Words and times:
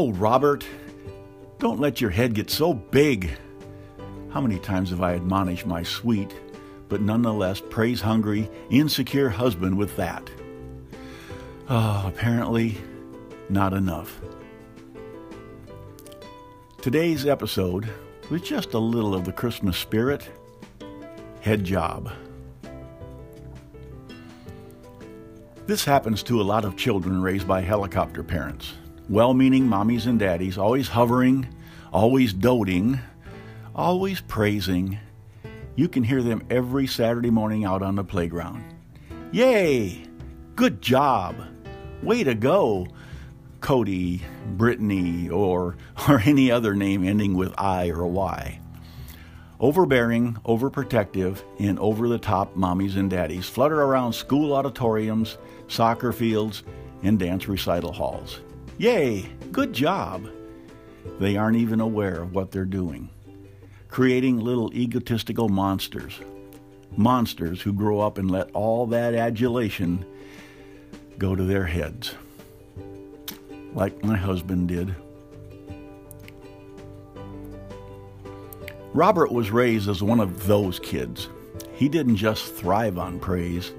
Oh, 0.00 0.12
Robert, 0.12 0.64
don't 1.58 1.80
let 1.80 2.00
your 2.00 2.10
head 2.10 2.32
get 2.32 2.50
so 2.50 2.72
big. 2.72 3.36
How 4.30 4.40
many 4.40 4.60
times 4.60 4.90
have 4.90 5.02
I 5.02 5.14
admonished 5.14 5.66
my 5.66 5.82
sweet, 5.82 6.32
but 6.88 7.00
nonetheless 7.00 7.60
praise 7.68 8.00
hungry, 8.00 8.48
insecure 8.70 9.28
husband 9.28 9.76
with 9.76 9.96
that? 9.96 10.30
Oh, 11.68 12.04
apparently, 12.06 12.78
not 13.48 13.72
enough. 13.72 14.20
Today's 16.80 17.26
episode, 17.26 17.88
with 18.30 18.44
just 18.44 18.74
a 18.74 18.78
little 18.78 19.16
of 19.16 19.24
the 19.24 19.32
Christmas 19.32 19.76
spirit, 19.76 20.30
head 21.40 21.64
job. 21.64 22.12
This 25.66 25.84
happens 25.84 26.22
to 26.22 26.40
a 26.40 26.44
lot 26.44 26.64
of 26.64 26.76
children 26.76 27.20
raised 27.20 27.48
by 27.48 27.62
helicopter 27.62 28.22
parents. 28.22 28.74
Well 29.08 29.32
meaning 29.32 29.66
mommies 29.66 30.06
and 30.06 30.18
daddies, 30.18 30.58
always 30.58 30.88
hovering, 30.88 31.48
always 31.90 32.34
doting, 32.34 33.00
always 33.74 34.20
praising. 34.20 34.98
You 35.76 35.88
can 35.88 36.04
hear 36.04 36.22
them 36.22 36.44
every 36.50 36.86
Saturday 36.86 37.30
morning 37.30 37.64
out 37.64 37.80
on 37.80 37.94
the 37.94 38.04
playground. 38.04 38.64
Yay! 39.32 40.04
Good 40.56 40.82
job! 40.82 41.36
Way 42.02 42.22
to 42.24 42.34
go! 42.34 42.86
Cody, 43.60 44.22
Brittany, 44.56 45.30
or, 45.30 45.78
or 46.08 46.20
any 46.20 46.50
other 46.50 46.74
name 46.74 47.02
ending 47.02 47.34
with 47.34 47.54
I 47.56 47.88
or 47.88 48.06
Y. 48.06 48.60
Overbearing, 49.58 50.34
overprotective, 50.44 51.42
and 51.58 51.78
over 51.78 52.08
the 52.08 52.18
top 52.18 52.54
mommies 52.54 52.96
and 52.96 53.08
daddies 53.08 53.48
flutter 53.48 53.82
around 53.82 54.12
school 54.12 54.52
auditoriums, 54.52 55.38
soccer 55.66 56.12
fields, 56.12 56.62
and 57.02 57.18
dance 57.18 57.48
recital 57.48 57.92
halls. 57.92 58.40
Yay! 58.78 59.28
Good 59.50 59.72
job! 59.72 60.30
They 61.18 61.36
aren't 61.36 61.56
even 61.56 61.80
aware 61.80 62.22
of 62.22 62.32
what 62.32 62.52
they're 62.52 62.64
doing. 62.64 63.10
Creating 63.88 64.38
little 64.38 64.72
egotistical 64.72 65.48
monsters. 65.48 66.20
Monsters 66.96 67.60
who 67.60 67.72
grow 67.72 67.98
up 67.98 68.18
and 68.18 68.30
let 68.30 68.52
all 68.52 68.86
that 68.86 69.14
adulation 69.14 70.04
go 71.18 71.34
to 71.34 71.42
their 71.42 71.64
heads. 71.64 72.14
Like 73.74 74.04
my 74.04 74.16
husband 74.16 74.68
did. 74.68 74.94
Robert 78.94 79.32
was 79.32 79.50
raised 79.50 79.88
as 79.88 80.04
one 80.04 80.20
of 80.20 80.46
those 80.46 80.78
kids. 80.78 81.28
He 81.74 81.88
didn't 81.88 82.16
just 82.16 82.54
thrive 82.54 82.96
on 82.96 83.18
praise, 83.18 83.72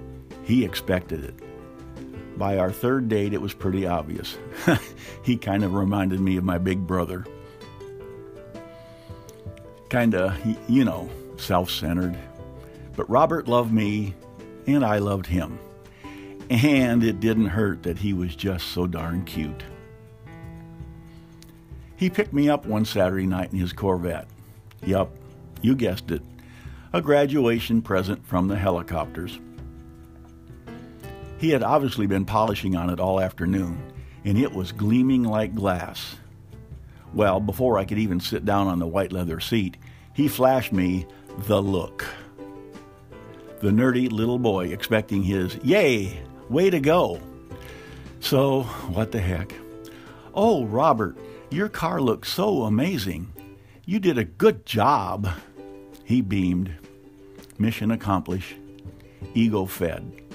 he 0.43 0.65
expected 0.65 1.23
it. 1.23 1.48
By 2.39 2.57
our 2.57 2.71
third 2.71 3.09
date, 3.09 3.33
it 3.33 3.41
was 3.41 3.53
pretty 3.53 3.85
obvious. 3.85 4.37
he 5.23 5.35
kind 5.35 5.65
of 5.65 5.73
reminded 5.73 6.21
me 6.21 6.37
of 6.37 6.45
my 6.45 6.57
big 6.57 6.87
brother. 6.87 7.25
Kind 9.89 10.15
of, 10.15 10.33
you 10.69 10.85
know, 10.85 11.09
self 11.35 11.69
centered. 11.69 12.17
But 12.95 13.09
Robert 13.09 13.49
loved 13.49 13.73
me, 13.73 14.15
and 14.65 14.85
I 14.85 14.99
loved 14.99 15.25
him. 15.25 15.59
And 16.49 17.03
it 17.03 17.19
didn't 17.19 17.47
hurt 17.47 17.83
that 17.83 17.97
he 17.97 18.13
was 18.13 18.37
just 18.37 18.69
so 18.69 18.87
darn 18.87 19.25
cute. 19.25 19.63
He 21.97 22.09
picked 22.09 22.31
me 22.31 22.47
up 22.47 22.65
one 22.65 22.85
Saturday 22.85 23.27
night 23.27 23.51
in 23.51 23.59
his 23.59 23.73
Corvette. 23.73 24.29
Yup, 24.85 25.11
you 25.61 25.75
guessed 25.75 26.09
it. 26.09 26.21
A 26.93 27.01
graduation 27.01 27.81
present 27.81 28.25
from 28.25 28.47
the 28.47 28.55
helicopters. 28.55 29.39
He 31.39 31.51
had 31.51 31.63
obviously 31.63 32.05
been 32.05 32.25
polishing 32.25 32.75
on 32.75 32.89
it 32.89 32.99
all 32.99 33.21
afternoon, 33.21 33.81
and 34.25 34.37
it 34.37 34.51
was 34.51 34.73
gleaming 34.73 35.23
like 35.23 35.55
glass. 35.55 36.17
Well, 37.13 37.39
before 37.39 37.79
I 37.79 37.85
could 37.85 37.97
even 37.97 38.19
sit 38.19 38.43
down 38.43 38.67
on 38.67 38.79
the 38.79 38.87
white 38.87 39.13
leather 39.13 39.39
seat, 39.39 39.77
he 40.13 40.27
flashed 40.27 40.73
me 40.73 41.07
the 41.47 41.61
look. 41.61 42.05
The 43.61 43.69
nerdy 43.69 44.11
little 44.11 44.37
boy 44.37 44.67
expecting 44.67 45.23
his, 45.23 45.55
Yay! 45.63 46.21
Way 46.49 46.69
to 46.71 46.79
go! 46.81 47.21
So, 48.19 48.63
what 48.91 49.13
the 49.13 49.21
heck? 49.21 49.53
Oh, 50.33 50.65
Robert, 50.65 51.17
your 51.49 51.69
car 51.69 52.01
looks 52.01 52.29
so 52.29 52.63
amazing. 52.63 53.31
You 53.85 53.99
did 53.99 54.17
a 54.17 54.25
good 54.25 54.65
job. 54.65 55.29
He 56.03 56.21
beamed. 56.21 56.73
Mission 57.57 57.91
accomplished. 57.91 58.55
Ego 59.33 59.65
fed. 59.65 60.28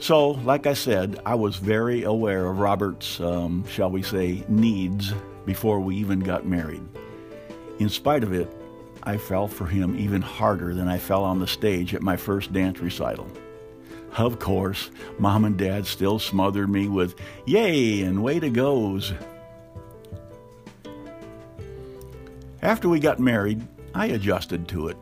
So, 0.00 0.30
like 0.30 0.66
I 0.66 0.74
said, 0.74 1.20
I 1.26 1.34
was 1.34 1.56
very 1.56 2.04
aware 2.04 2.46
of 2.46 2.60
Robert's, 2.60 3.20
um, 3.20 3.64
shall 3.68 3.90
we 3.90 4.02
say, 4.02 4.44
needs 4.48 5.12
before 5.44 5.80
we 5.80 5.96
even 5.96 6.20
got 6.20 6.46
married. 6.46 6.82
In 7.80 7.88
spite 7.88 8.22
of 8.22 8.32
it, 8.32 8.48
I 9.02 9.16
fell 9.16 9.48
for 9.48 9.66
him 9.66 9.98
even 9.98 10.22
harder 10.22 10.72
than 10.72 10.88
I 10.88 10.98
fell 10.98 11.24
on 11.24 11.40
the 11.40 11.46
stage 11.46 11.94
at 11.94 12.02
my 12.02 12.16
first 12.16 12.52
dance 12.52 12.78
recital. 12.78 13.26
Of 14.16 14.38
course, 14.38 14.90
mom 15.18 15.44
and 15.44 15.56
dad 15.56 15.86
still 15.86 16.18
smothered 16.18 16.68
me 16.68 16.88
with 16.88 17.14
yay 17.44 18.02
and 18.02 18.22
way 18.22 18.40
to 18.40 18.50
goes. 18.50 19.12
After 22.62 22.88
we 22.88 23.00
got 23.00 23.18
married, 23.18 23.66
I 23.94 24.06
adjusted 24.06 24.68
to 24.68 24.88
it. 24.88 24.96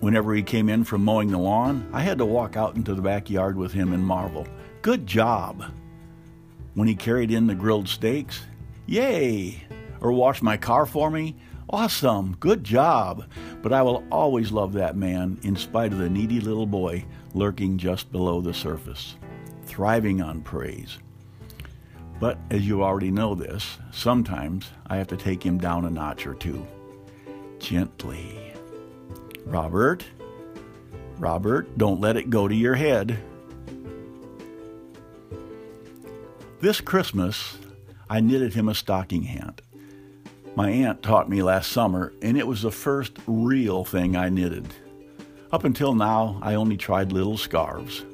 Whenever 0.00 0.34
he 0.34 0.42
came 0.42 0.70
in 0.70 0.82
from 0.82 1.04
mowing 1.04 1.30
the 1.30 1.38
lawn, 1.38 1.88
I 1.92 2.00
had 2.00 2.18
to 2.18 2.24
walk 2.24 2.56
out 2.56 2.74
into 2.74 2.94
the 2.94 3.02
backyard 3.02 3.56
with 3.56 3.72
him 3.72 3.92
and 3.92 4.04
marvel, 4.04 4.46
Good 4.80 5.06
job! 5.06 5.64
When 6.74 6.88
he 6.88 6.94
carried 6.94 7.30
in 7.30 7.46
the 7.46 7.54
grilled 7.54 7.88
steaks, 7.88 8.42
Yay! 8.86 9.62
Or 10.00 10.12
washed 10.12 10.42
my 10.42 10.56
car 10.56 10.86
for 10.86 11.10
me, 11.10 11.36
Awesome! 11.68 12.34
Good 12.40 12.64
job! 12.64 13.26
But 13.62 13.74
I 13.74 13.82
will 13.82 14.02
always 14.10 14.50
love 14.50 14.72
that 14.72 14.96
man 14.96 15.38
in 15.42 15.54
spite 15.54 15.92
of 15.92 15.98
the 15.98 16.08
needy 16.08 16.40
little 16.40 16.66
boy 16.66 17.04
lurking 17.34 17.76
just 17.76 18.10
below 18.10 18.40
the 18.40 18.54
surface, 18.54 19.16
thriving 19.66 20.22
on 20.22 20.40
praise. 20.40 20.98
But 22.18 22.38
as 22.50 22.66
you 22.66 22.82
already 22.82 23.10
know 23.10 23.34
this, 23.34 23.78
sometimes 23.92 24.70
I 24.86 24.96
have 24.96 25.08
to 25.08 25.16
take 25.16 25.44
him 25.44 25.58
down 25.58 25.84
a 25.84 25.90
notch 25.90 26.26
or 26.26 26.34
two. 26.34 26.66
Gently. 27.58 28.49
Robert, 29.44 30.04
Robert, 31.18 31.76
don't 31.76 32.00
let 32.00 32.16
it 32.16 32.30
go 32.30 32.48
to 32.48 32.54
your 32.54 32.74
head. 32.74 33.18
This 36.60 36.80
Christmas, 36.80 37.56
I 38.08 38.20
knitted 38.20 38.54
him 38.54 38.68
a 38.68 38.74
stocking 38.74 39.22
hat. 39.24 39.60
My 40.56 40.70
aunt 40.70 41.02
taught 41.02 41.28
me 41.28 41.42
last 41.42 41.70
summer, 41.72 42.12
and 42.22 42.36
it 42.36 42.46
was 42.46 42.62
the 42.62 42.70
first 42.70 43.12
real 43.26 43.84
thing 43.84 44.16
I 44.16 44.28
knitted. 44.28 44.68
Up 45.52 45.64
until 45.64 45.94
now, 45.94 46.38
I 46.42 46.54
only 46.54 46.76
tried 46.76 47.12
little 47.12 47.36
scarves. 47.36 48.04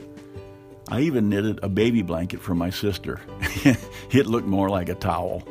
I 0.88 1.00
even 1.00 1.28
knitted 1.28 1.60
a 1.62 1.69
baby 1.69 2.03
blanket 2.03 2.41
for 2.41 2.54
my 2.54 2.70
sister. 2.70 3.20
it 4.10 4.26
looked 4.26 4.47
more 4.47 4.70
like 4.70 4.88
a 4.88 4.94
towel. 4.94 5.47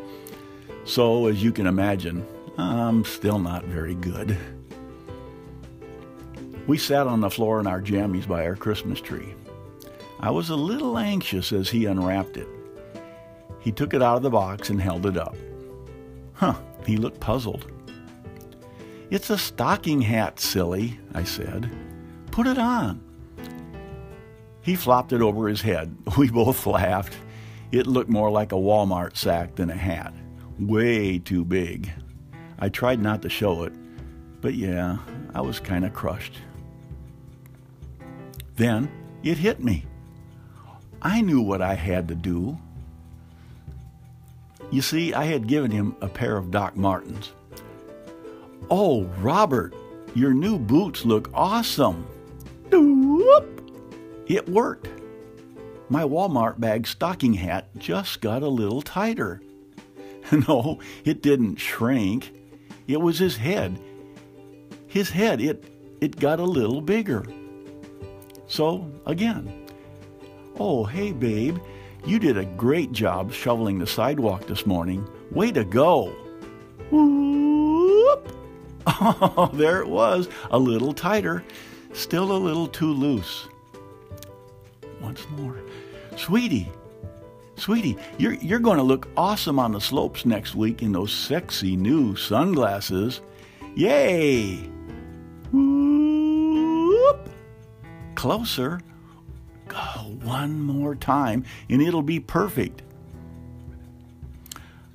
So, 0.86 1.28
as 1.28 1.44
you 1.44 1.52
can 1.52 1.68
imagine, 1.68 2.26
I'm 2.58 3.04
still 3.04 3.40
not 3.40 3.66
very 3.66 3.96
good. 3.96 4.38
We 6.68 6.78
sat 6.80 7.06
on 7.06 7.22
the 7.22 7.30
floor 7.30 7.60
in 7.60 7.68
our 7.68 7.82
jammies 7.82 8.28
by 8.28 8.46
our 8.46 8.56
Christmas 8.56 9.00
tree. 9.00 9.36
I 10.20 10.32
was 10.32 10.50
a 10.50 10.56
little 10.56 10.98
anxious 10.98 11.52
as 11.52 11.70
he 11.70 11.86
unwrapped 11.86 12.38
it. 12.38 12.48
He 13.60 13.72
took 13.72 13.94
it 13.94 14.02
out 14.02 14.18
of 14.18 14.24
the 14.24 14.32
box 14.32 14.70
and 14.70 14.82
held 14.82 15.06
it 15.06 15.18
up. 15.18 15.36
Huh, 16.34 16.56
he 16.86 16.98
looked 16.98 17.20
puzzled. 17.20 17.72
It's 19.12 19.30
a 19.30 19.38
stocking 19.38 20.02
hat, 20.02 20.40
silly, 20.40 21.00
I 21.14 21.24
said. 21.24 21.70
Put 22.32 22.48
it 22.48 22.58
on. 22.58 23.02
He 24.62 24.76
flopped 24.76 25.14
it 25.14 25.22
over 25.22 25.48
his 25.48 25.62
head. 25.62 25.96
We 26.18 26.32
both 26.32 26.66
laughed. 26.66 27.16
It 27.72 27.86
looked 27.86 28.10
more 28.10 28.32
like 28.32 28.52
a 28.52 28.56
Walmart 28.56 29.16
sack 29.16 29.56
than 29.56 29.70
a 29.70 29.76
hat. 29.76 30.14
Way 30.58 31.20
too 31.20 31.46
big. 31.46 31.92
I 32.58 32.70
tried 32.70 33.02
not 33.02 33.22
to 33.22 33.30
show 33.30 33.64
it, 33.64 33.74
but 34.42 34.56
yeah, 34.56 34.98
I 35.36 35.42
was 35.42 35.60
kind 35.60 35.86
of 35.86 35.94
crushed. 35.94 36.40
Then 38.56 38.90
it 39.24 39.38
hit 39.38 39.64
me. 39.64 39.86
I 41.02 41.22
knew 41.22 41.42
what 41.42 41.62
I 41.62 41.76
had 41.76 42.08
to 42.08 42.16
do. 42.16 42.58
You 44.72 44.82
see, 44.82 45.14
I 45.14 45.26
had 45.26 45.48
given 45.48 45.72
him 45.72 45.96
a 46.02 46.08
pair 46.08 46.38
of 46.38 46.52
Doc 46.52 46.76
Martens. 46.76 47.32
Oh, 48.70 49.04
Robert, 49.20 49.74
your 50.16 50.34
new 50.34 50.58
boots 50.58 51.06
look 51.06 51.30
awesome. 51.34 52.08
Whoop! 52.72 53.72
It 54.28 54.50
worked. 54.50 54.90
My 55.90 56.04
Walmart 56.04 56.60
bag 56.60 56.88
stocking 56.88 57.36
hat 57.36 57.70
just 57.78 58.22
got 58.22 58.42
a 58.42 58.48
little 58.48 58.82
tighter. 58.82 59.42
No, 60.48 60.80
it 61.04 61.22
didn't 61.22 61.58
shrink. 61.58 62.34
It 62.88 63.00
was 63.00 63.20
his 63.20 63.38
head. 63.38 63.80
His 64.88 65.12
head, 65.12 65.40
it, 65.40 65.64
it 66.02 66.20
got 66.20 66.40
a 66.40 66.44
little 66.44 66.82
bigger. 66.82 67.24
So, 68.48 68.90
again, 69.06 69.68
oh, 70.60 70.84
hey, 70.84 71.12
babe, 71.12 71.58
you 72.06 72.20
did 72.20 72.38
a 72.38 72.46
great 72.46 72.92
job 72.92 73.34
shoveling 73.34 73.80
the 73.80 73.88
sidewalk 73.88 74.46
this 74.46 74.66
morning. 74.66 75.08
Way 75.32 75.52
to 75.52 75.64
go! 75.64 76.14
Whoop! 76.92 78.32
Oh, 78.88 79.50
there 79.52 79.82
it 79.82 79.88
was, 79.88 80.30
a 80.52 80.60
little 80.60 80.94
tighter, 80.94 81.44
still 81.94 82.32
a 82.32 82.38
little 82.38 82.68
too 82.68 82.94
loose. 82.94 83.48
Once 85.02 85.26
more. 85.32 85.58
Sweetie, 86.16 86.72
sweetie, 87.56 87.98
you're, 88.20 88.36
you're 88.36 88.60
going 88.60 88.78
to 88.78 88.84
look 88.84 89.08
awesome 89.18 89.58
on 89.58 89.72
the 89.72 89.82
slopes 89.82 90.24
next 90.24 90.54
week 90.54 90.84
in 90.84 90.92
those 90.92 91.12
sexy 91.12 91.76
new 91.76 92.16
sunglasses. 92.16 93.22
Yay! 93.76 94.70
Closer. 98.16 98.82
Oh, 99.72 100.18
one 100.24 100.62
more 100.62 100.96
time, 100.96 101.44
and 101.70 101.82
it'll 101.82 102.02
be 102.02 102.20
perfect. 102.20 102.82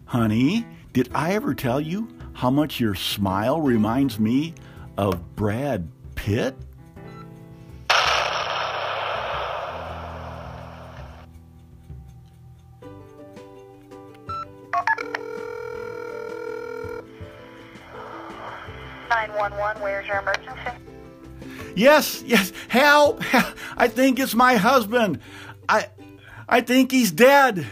Honey, 0.07 0.67
did 0.93 1.11
I 1.15 1.35
ever 1.35 1.55
tell 1.55 1.81
you 1.81 2.09
how 2.33 2.51
much 2.51 2.81
your 2.81 2.97
smile 2.97 3.61
reminds 3.61 4.19
me 4.19 4.55
of 4.97 5.37
Brad 5.37 5.89
Pitt? 6.17 6.57
Nine 19.09 19.33
one 19.37 19.53
one. 19.57 19.77
Where's 19.81 20.07
your 20.09 20.19
emergency? 20.21 20.80
Yes, 21.81 22.23
yes, 22.27 22.53
help! 22.69 23.23
I 23.75 23.88
think 23.88 24.19
it's 24.19 24.35
my 24.35 24.56
husband. 24.56 25.19
I 25.67 25.88
I 26.47 26.61
think 26.61 26.93
he's 26.93 27.11
dead. 27.11 27.67